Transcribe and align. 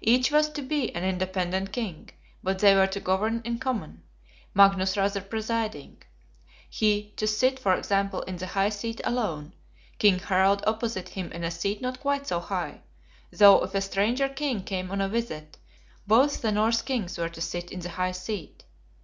Each 0.00 0.30
was 0.30 0.48
to 0.50 0.62
be 0.62 0.94
an 0.94 1.02
independent 1.02 1.72
king, 1.72 2.10
but 2.44 2.60
they 2.60 2.76
were 2.76 2.86
to 2.86 3.00
govern 3.00 3.42
in 3.44 3.58
common; 3.58 4.04
Magnus 4.54 4.96
rather 4.96 5.20
presiding. 5.20 6.00
He, 6.70 7.12
to 7.16 7.26
sit, 7.26 7.58
for 7.58 7.74
example, 7.74 8.22
in 8.22 8.36
the 8.36 8.46
High 8.46 8.68
Seat 8.68 9.00
alone; 9.02 9.52
King 9.98 10.20
Harald 10.20 10.62
opposite 10.64 11.08
him 11.08 11.32
in 11.32 11.42
a 11.42 11.50
seat 11.50 11.80
not 11.82 11.98
quite 11.98 12.28
so 12.28 12.38
high, 12.38 12.82
though 13.32 13.64
if 13.64 13.74
a 13.74 13.80
stranger 13.80 14.28
King 14.28 14.62
came 14.62 14.92
on 14.92 15.00
a 15.00 15.08
visit, 15.08 15.56
both 16.06 16.40
the 16.40 16.52
Norse 16.52 16.80
Kings 16.80 17.18
were 17.18 17.30
to 17.30 17.40
sit 17.40 17.72
in 17.72 17.80
the 17.80 17.88
High 17.88 18.12
Seat. 18.12 18.62